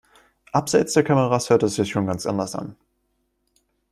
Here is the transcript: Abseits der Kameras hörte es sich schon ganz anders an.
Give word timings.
Abseits 0.51 0.93
der 0.93 1.03
Kameras 1.03 1.51
hörte 1.51 1.67
es 1.67 1.75
sich 1.75 1.91
schon 1.91 2.07
ganz 2.07 2.25
anders 2.25 2.55
an. 2.55 2.75